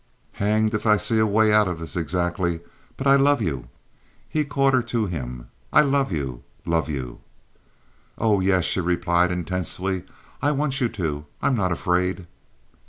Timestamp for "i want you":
10.41-10.89